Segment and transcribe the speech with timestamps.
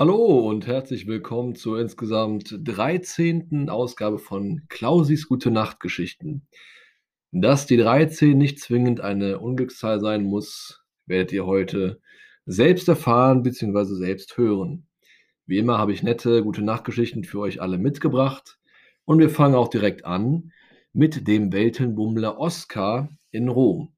[0.00, 3.68] Hallo und herzlich willkommen zur insgesamt 13.
[3.68, 6.46] Ausgabe von Klausis Gute-Nacht-Geschichten.
[7.32, 12.00] Dass die 13 nicht zwingend eine Unglückszahl sein muss, werdet ihr heute
[12.46, 13.96] selbst erfahren bzw.
[13.96, 14.86] selbst hören.
[15.46, 18.60] Wie immer habe ich nette Gute-Nacht-Geschichten für euch alle mitgebracht
[19.04, 20.52] und wir fangen auch direkt an
[20.92, 23.92] mit dem Weltenbummler Oskar in Rom.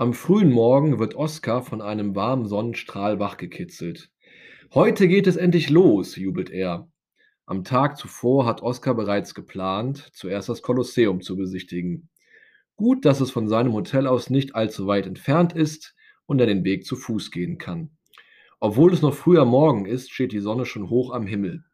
[0.00, 4.12] Am frühen Morgen wird Oskar von einem warmen Sonnenstrahl wachgekitzelt.
[4.72, 6.88] Heute geht es endlich los, jubelt er.
[7.46, 12.10] Am Tag zuvor hat Oskar bereits geplant, zuerst das Kolosseum zu besichtigen.
[12.76, 16.62] Gut, dass es von seinem Hotel aus nicht allzu weit entfernt ist und er den
[16.62, 17.90] Weg zu Fuß gehen kann.
[18.60, 21.64] Obwohl es noch früher Morgen ist, steht die Sonne schon hoch am Himmel.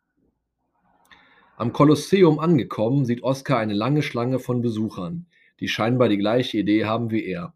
[1.58, 5.26] Am Kolosseum angekommen, sieht Oskar eine lange Schlange von Besuchern,
[5.60, 7.52] die scheinbar die gleiche Idee haben wie er.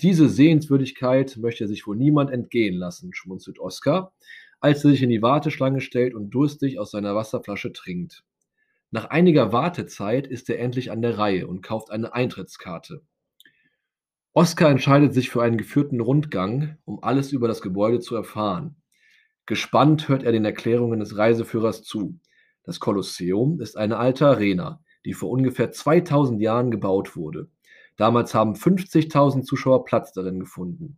[0.00, 4.12] Diese Sehenswürdigkeit möchte sich wohl niemand entgehen lassen, schmunzelt Oskar,
[4.60, 8.24] als er sich in die Warteschlange stellt und durstig aus seiner Wasserflasche trinkt.
[8.90, 13.02] Nach einiger Wartezeit ist er endlich an der Reihe und kauft eine Eintrittskarte.
[14.34, 18.76] Oskar entscheidet sich für einen geführten Rundgang, um alles über das Gebäude zu erfahren.
[19.46, 22.18] Gespannt hört er den Erklärungen des Reiseführers zu.
[22.62, 27.48] Das Kolosseum ist eine alte Arena, die vor ungefähr 2000 Jahren gebaut wurde.
[27.96, 30.96] Damals haben 50.000 Zuschauer Platz darin gefunden.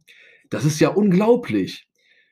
[0.51, 1.89] Das ist ja unglaublich.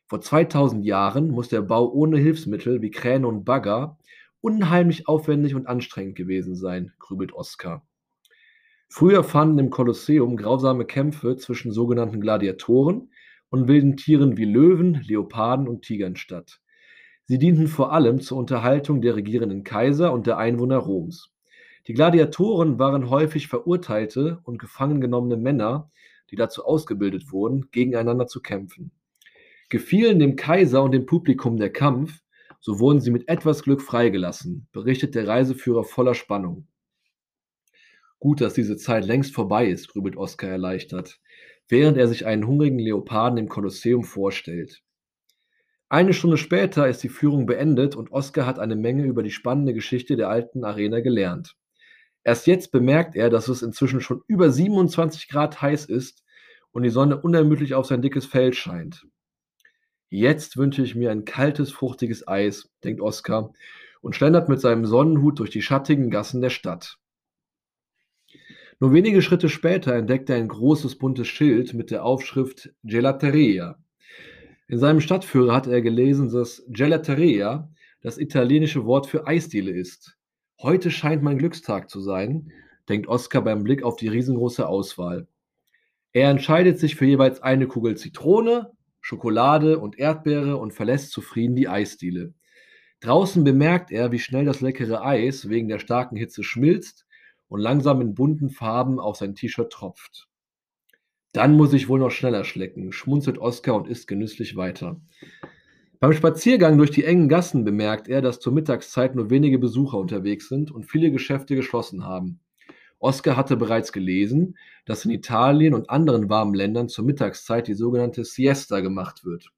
[0.07, 3.99] Vor 2000 Jahren muss der Bau ohne Hilfsmittel wie Kräne und Bagger
[4.41, 7.87] unheimlich aufwendig und anstrengend gewesen sein, grübelt Oskar.
[8.89, 13.11] Früher fanden im Kolosseum grausame Kämpfe zwischen sogenannten Gladiatoren
[13.49, 16.61] und wilden Tieren wie Löwen, Leoparden und Tigern statt.
[17.25, 21.32] Sie dienten vor allem zur Unterhaltung der regierenden Kaiser und der Einwohner Roms.
[21.89, 25.91] Die Gladiatoren waren häufig verurteilte und gefangen genommene Männer,
[26.31, 28.93] die dazu ausgebildet wurden, gegeneinander zu kämpfen.
[29.69, 32.21] Gefielen dem Kaiser und dem Publikum der Kampf,
[32.61, 36.69] so wurden sie mit etwas Glück freigelassen, berichtet der Reiseführer voller Spannung.
[38.21, 41.21] Gut, dass diese Zeit längst vorbei ist, grübelt Oskar erleichtert,
[41.69, 44.85] während er sich einen hungrigen Leoparden im Kolosseum vorstellt.
[45.89, 49.75] Eine Stunde später ist die Führung beendet und Oskar hat eine Menge über die spannende
[49.75, 51.57] Geschichte der alten Arena gelernt.
[52.25, 56.23] Erst jetzt bemerkt er, dass es inzwischen schon über 27 Grad heiß ist
[56.71, 59.07] und die Sonne unermüdlich auf sein dickes Fell scheint.
[60.09, 63.53] Jetzt wünsche ich mir ein kaltes, fruchtiges Eis, denkt Oskar
[64.03, 66.99] und schlendert mit seinem Sonnenhut durch die schattigen Gassen der Stadt.
[68.79, 73.79] Nur wenige Schritte später entdeckt er ein großes buntes Schild mit der Aufschrift Gelateria.
[74.69, 80.19] In seinem Stadtführer hat er gelesen, dass Gelateria das italienische Wort für Eisdiele ist.
[80.62, 82.52] Heute scheint mein Glückstag zu sein,
[82.89, 85.27] denkt Oskar beim Blick auf die riesengroße Auswahl.
[86.12, 91.67] Er entscheidet sich für jeweils eine Kugel Zitrone, Schokolade und Erdbeere und verlässt zufrieden die
[91.67, 92.34] Eisdiele.
[93.00, 97.06] Draußen bemerkt er, wie schnell das leckere Eis wegen der starken Hitze schmilzt
[97.48, 100.29] und langsam in bunten Farben auf sein T-Shirt tropft.
[101.33, 105.00] Dann muss ich wohl noch schneller schlecken, schmunzelt Oskar und isst genüsslich weiter.
[106.02, 110.48] Beim Spaziergang durch die engen Gassen bemerkt er, dass zur Mittagszeit nur wenige Besucher unterwegs
[110.48, 112.40] sind und viele Geschäfte geschlossen haben.
[112.98, 118.24] Oskar hatte bereits gelesen, dass in Italien und anderen warmen Ländern zur Mittagszeit die sogenannte
[118.24, 119.52] Siesta gemacht wird.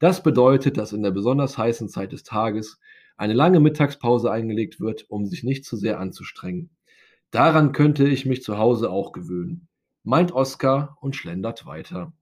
[0.00, 2.78] Das bedeutet, dass in der besonders heißen Zeit des Tages
[3.16, 6.76] eine lange Mittagspause eingelegt wird, um sich nicht zu sehr anzustrengen.
[7.30, 9.68] Daran könnte ich mich zu Hause auch gewöhnen,
[10.02, 12.12] meint Oskar und schlendert weiter.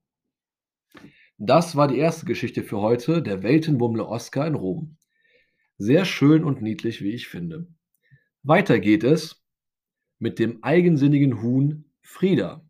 [1.37, 4.97] Das war die erste Geschichte für heute, der Weltenbummler Oskar in Rom.
[5.77, 7.67] Sehr schön und niedlich, wie ich finde.
[8.43, 9.43] Weiter geht es
[10.19, 12.63] mit dem eigensinnigen Huhn Frieda.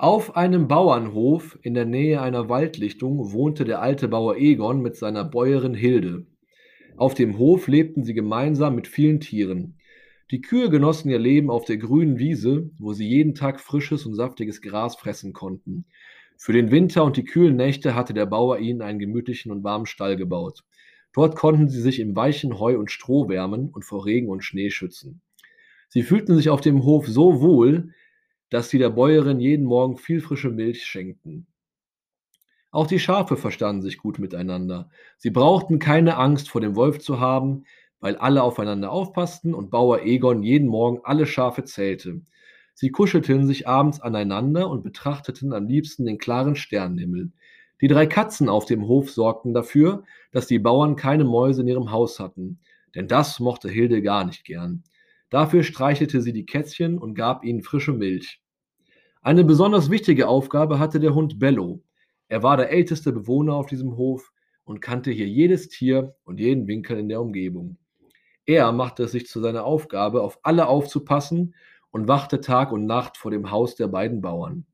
[0.00, 5.24] Auf einem Bauernhof in der Nähe einer Waldlichtung wohnte der alte Bauer Egon mit seiner
[5.24, 6.26] Bäuerin Hilde.
[6.96, 9.77] Auf dem Hof lebten sie gemeinsam mit vielen Tieren.
[10.30, 14.14] Die Kühe genossen ihr Leben auf der grünen Wiese, wo sie jeden Tag frisches und
[14.14, 15.86] saftiges Gras fressen konnten.
[16.36, 19.86] Für den Winter und die kühlen Nächte hatte der Bauer ihnen einen gemütlichen und warmen
[19.86, 20.64] Stall gebaut.
[21.14, 24.68] Dort konnten sie sich im weichen Heu und Stroh wärmen und vor Regen und Schnee
[24.68, 25.22] schützen.
[25.88, 27.94] Sie fühlten sich auf dem Hof so wohl,
[28.50, 31.46] dass sie der Bäuerin jeden Morgen viel frische Milch schenkten.
[32.70, 34.90] Auch die Schafe verstanden sich gut miteinander.
[35.16, 37.64] Sie brauchten keine Angst vor dem Wolf zu haben,
[38.00, 42.22] weil alle aufeinander aufpassten und Bauer Egon jeden Morgen alle Schafe zählte.
[42.74, 47.32] Sie kuschelten sich abends aneinander und betrachteten am liebsten den klaren Sternenhimmel.
[47.80, 51.90] Die drei Katzen auf dem Hof sorgten dafür, dass die Bauern keine Mäuse in ihrem
[51.90, 52.60] Haus hatten.
[52.94, 54.82] denn das mochte Hilde gar nicht gern.
[55.30, 58.40] Dafür streichelte sie die Kätzchen und gab ihnen frische Milch.
[59.20, 61.82] Eine besonders wichtige Aufgabe hatte der Hund Bello.
[62.28, 64.32] Er war der älteste Bewohner auf diesem Hof
[64.64, 67.76] und kannte hier jedes Tier und jeden Winkel in der Umgebung.
[68.48, 71.54] Er machte es sich zu seiner Aufgabe, auf alle aufzupassen
[71.90, 74.64] und wachte Tag und Nacht vor dem Haus der beiden Bauern.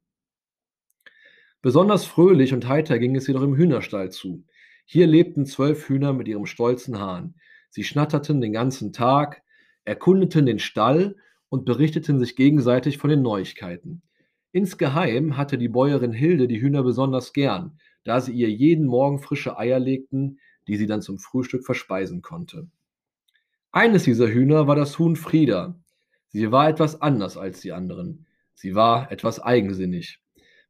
[1.61, 4.45] Besonders fröhlich und heiter ging es jedoch im Hühnerstall zu.
[4.85, 7.35] Hier lebten zwölf Hühner mit ihrem stolzen Hahn.
[7.69, 9.43] Sie schnatterten den ganzen Tag,
[9.83, 11.17] erkundeten den Stall
[11.49, 14.03] und berichteten sich gegenseitig von den Neuigkeiten.
[14.53, 19.59] Insgeheim hatte die Bäuerin Hilde die Hühner besonders gern, da sie ihr jeden Morgen frische
[19.59, 20.39] Eier legten,
[20.69, 22.69] die sie dann zum Frühstück verspeisen konnte.
[23.75, 25.75] Eines dieser Hühner war das Huhn Frieda.
[26.29, 28.25] Sie war etwas anders als die anderen.
[28.55, 30.21] Sie war etwas eigensinnig.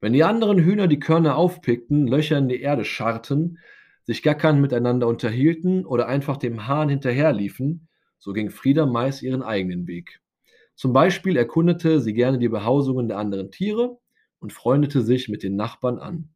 [0.01, 3.59] Wenn die anderen Hühner die Körner aufpickten, Löcher in die Erde scharrten,
[4.05, 9.87] sich gackernd miteinander unterhielten oder einfach dem Hahn hinterherliefen, so ging Frieda meist ihren eigenen
[9.87, 10.23] Weg.
[10.75, 13.99] Zum Beispiel erkundete sie gerne die Behausungen der anderen Tiere
[14.39, 16.31] und freundete sich mit den Nachbarn an.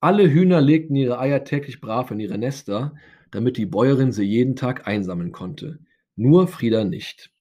[0.00, 2.94] Alle Hühner legten ihre Eier täglich brav in ihre Nester,
[3.32, 5.80] damit die Bäuerin sie jeden Tag einsammeln konnte.
[6.14, 7.32] Nur Frieda nicht.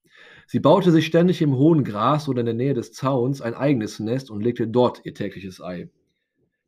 [0.47, 3.99] Sie baute sich ständig im hohen Gras oder in der Nähe des Zauns ein eigenes
[3.99, 5.89] Nest und legte dort ihr tägliches Ei.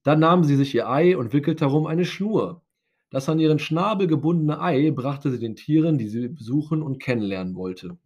[0.04, 2.62] Dann nahm sie sich ihr Ei und wickelte darum eine Schnur.
[3.10, 7.56] Das an ihren Schnabel gebundene Ei brachte sie den Tieren, die sie besuchen und kennenlernen
[7.56, 7.98] wollte.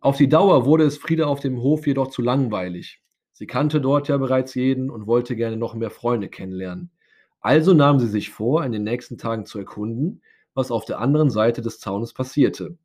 [0.00, 3.00] Auf die Dauer wurde es Frieda auf dem Hof jedoch zu langweilig.
[3.32, 6.90] Sie kannte dort ja bereits jeden und wollte gerne noch mehr Freunde kennenlernen.
[7.42, 10.22] Also nahm sie sich vor, in den nächsten Tagen zu erkunden,
[10.54, 12.78] was auf der anderen Seite des Zaunes passierte.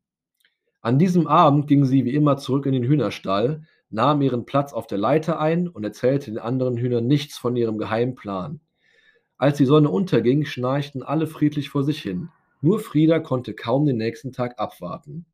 [0.81, 4.87] An diesem Abend ging sie wie immer zurück in den Hühnerstall, nahm ihren Platz auf
[4.87, 8.59] der Leiter ein und erzählte den anderen Hühnern nichts von ihrem geheimen Plan.
[9.37, 12.29] Als die Sonne unterging, schnarchten alle friedlich vor sich hin.
[12.61, 15.25] Nur Frieda konnte kaum den nächsten Tag abwarten.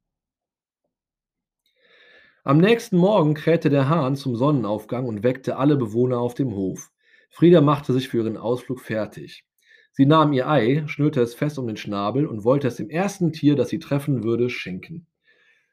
[2.44, 6.93] Am nächsten Morgen krähte der Hahn zum Sonnenaufgang und weckte alle Bewohner auf dem Hof.
[7.36, 9.44] Frieda machte sich für ihren Ausflug fertig.
[9.92, 13.34] Sie nahm ihr Ei, schnürte es fest um den Schnabel und wollte es dem ersten
[13.34, 15.08] Tier, das sie treffen würde, schenken.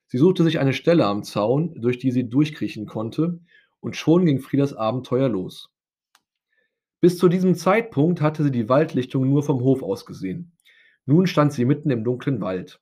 [0.06, 3.40] Sie suchte sich eine Stelle am Zaun, durch die sie durchkriechen konnte,
[3.80, 5.70] und schon ging Friedas Abenteuer los.
[7.02, 10.52] Bis zu diesem Zeitpunkt hatte sie die Waldlichtung nur vom Hof aus gesehen.
[11.04, 12.80] Nun stand sie mitten im dunklen Wald.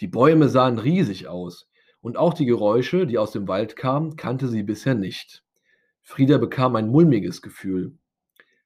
[0.00, 1.70] Die Bäume sahen riesig aus,
[2.00, 5.44] und auch die Geräusche, die aus dem Wald kamen, kannte sie bisher nicht.
[6.02, 7.97] Frieda bekam ein mulmiges Gefühl.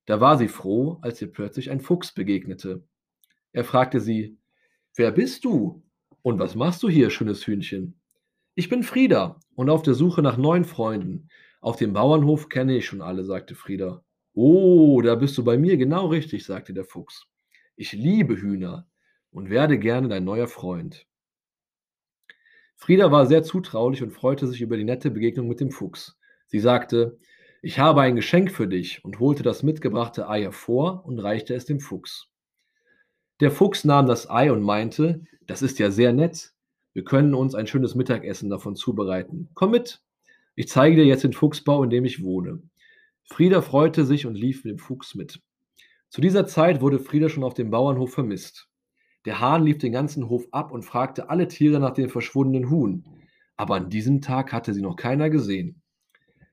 [0.07, 2.85] Da war sie froh, als ihr plötzlich ein Fuchs begegnete.
[3.53, 4.39] Er fragte sie,
[4.95, 5.83] Wer bist du?
[6.23, 8.01] Und was machst du hier, schönes Hühnchen?
[8.55, 11.29] Ich bin Frieda und auf der Suche nach neuen Freunden.
[11.61, 14.05] Auf dem Bauernhof kenne ich schon alle, sagte Frieda.
[14.35, 17.27] Oh, da bist du bei mir genau richtig, sagte der Fuchs.
[17.77, 18.87] Ich liebe Hühner
[19.31, 21.07] und werde gerne dein neuer Freund.
[22.77, 26.19] Frieda war sehr zutraulich und freute sich über die nette Begegnung mit dem Fuchs.
[26.47, 27.19] Sie sagte,
[27.64, 31.64] ich habe ein Geschenk für dich und holte das mitgebrachte Ei hervor und reichte es
[31.64, 32.29] dem Fuchs.
[33.38, 36.53] Der Fuchs nahm das Ei und meinte, das ist ja sehr nett.
[36.93, 39.48] Wir können uns ein schönes Mittagessen davon zubereiten.
[39.55, 40.03] Komm mit.
[40.56, 42.60] Ich zeige dir jetzt den Fuchsbau, in dem ich wohne.
[43.25, 45.41] Frieda freute sich und lief mit dem Fuchs mit.
[46.08, 48.69] Zu dieser Zeit wurde Frieda schon auf dem Bauernhof vermisst.
[49.25, 53.05] Der Hahn lief den ganzen Hof ab und fragte alle Tiere nach dem verschwundenen Huhn.
[53.56, 55.81] Aber an diesem Tag hatte sie noch keiner gesehen.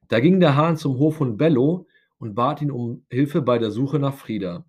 [0.10, 1.88] Da ging der Hahn zum Hofhund Bello
[2.18, 4.66] und bat ihn um Hilfe bei der Suche nach Frieda.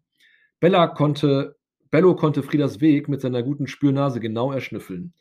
[0.61, 1.57] Bella konnte,
[1.91, 5.15] Bello konnte Friedas Weg mit seiner guten Spürnase genau erschnüffeln.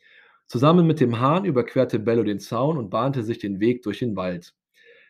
[0.46, 4.14] Zusammen mit dem Hahn überquerte Bello den Zaun und bahnte sich den Weg durch den
[4.14, 4.54] Wald.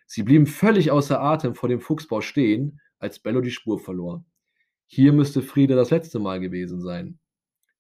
[0.06, 4.24] Sie blieben völlig außer Atem vor dem Fuchsbau stehen, als Bello die Spur verlor.
[4.86, 7.18] Hier müsste Frieda das letzte Mal gewesen sein.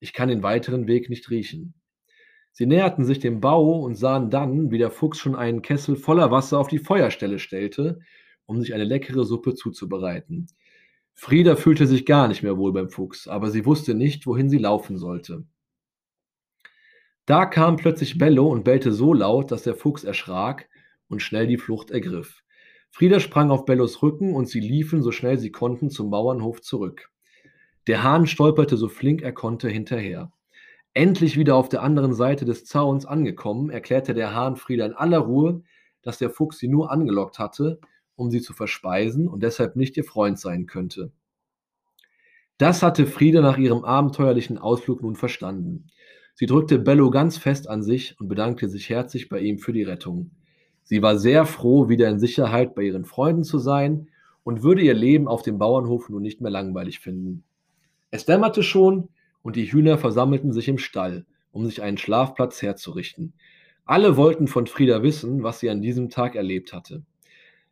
[0.00, 1.74] Ich kann den weiteren Weg nicht riechen.
[2.52, 6.30] Sie näherten sich dem Bau und sahen dann, wie der Fuchs schon einen Kessel voller
[6.30, 8.00] Wasser auf die Feuerstelle stellte,
[8.46, 10.48] um sich eine leckere Suppe zuzubereiten.
[11.14, 14.58] Frieda fühlte sich gar nicht mehr wohl beim Fuchs, aber sie wusste nicht, wohin sie
[14.58, 15.44] laufen sollte.
[17.26, 20.68] Da kam plötzlich Bello und bellte so laut, dass der Fuchs erschrak
[21.08, 22.42] und schnell die Flucht ergriff.
[22.90, 27.10] Frieda sprang auf Bellos Rücken und sie liefen, so schnell sie konnten, zum Bauernhof zurück.
[27.86, 30.32] Der Hahn stolperte so flink er konnte hinterher.
[30.92, 35.18] Endlich wieder auf der anderen Seite des Zauns angekommen, erklärte der Hahn Frieda in aller
[35.18, 35.62] Ruhe,
[36.02, 37.80] dass der Fuchs sie nur angelockt hatte,
[38.16, 41.12] um sie zu verspeisen und deshalb nicht ihr Freund sein könnte.
[42.58, 45.86] Das hatte Frieda nach ihrem abenteuerlichen Ausflug nun verstanden.
[46.34, 49.82] Sie drückte Bello ganz fest an sich und bedankte sich herzlich bei ihm für die
[49.82, 50.32] Rettung.
[50.82, 54.08] Sie war sehr froh, wieder in Sicherheit bei ihren Freunden zu sein
[54.42, 57.44] und würde ihr Leben auf dem Bauernhof nun nicht mehr langweilig finden.
[58.10, 59.08] Es dämmerte schon
[59.42, 63.34] und die Hühner versammelten sich im Stall, um sich einen Schlafplatz herzurichten.
[63.84, 67.02] Alle wollten von Frieda wissen, was sie an diesem Tag erlebt hatte.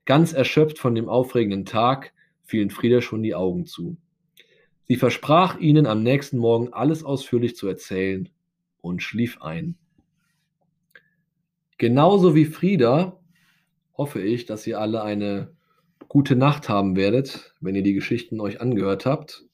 [0.05, 2.13] Ganz erschöpft von dem aufregenden Tag
[2.45, 3.99] fielen Frieda schon die Augen zu.
[4.85, 8.31] Sie versprach ihnen am nächsten Morgen alles ausführlich zu erzählen
[8.81, 9.77] und schlief ein.
[11.77, 13.21] Genauso wie Frieda
[13.97, 15.53] hoffe ich, dass ihr alle eine
[16.09, 19.45] gute Nacht haben werdet, wenn ihr die Geschichten euch angehört habt.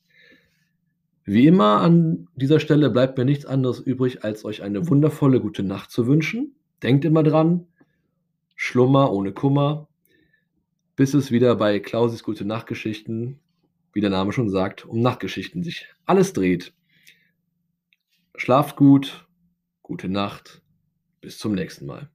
[1.25, 5.63] Wie immer an dieser Stelle bleibt mir nichts anderes übrig, als euch eine wundervolle gute
[5.63, 6.55] Nacht zu wünschen.
[6.83, 7.67] Denkt immer dran,
[8.57, 9.89] Schlummer ohne Kummer,
[10.97, 13.41] bis es wieder bei Klausis gute Nachtgeschichten
[13.95, 16.75] wie der Name schon sagt, um Nachtgeschichten sich alles dreht.
[18.35, 19.27] Schlaft gut,
[19.83, 20.63] gute Nacht,
[21.21, 22.11] bis zum nächsten Mal.